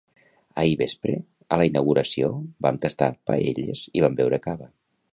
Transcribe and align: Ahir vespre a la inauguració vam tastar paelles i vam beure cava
Ahir 0.61 0.79
vespre 0.79 1.17
a 1.19 1.59
la 1.63 1.67
inauguració 1.69 2.31
vam 2.67 2.83
tastar 2.87 3.13
paelles 3.31 3.87
i 4.01 4.07
vam 4.09 4.21
beure 4.25 4.43
cava 4.49 4.73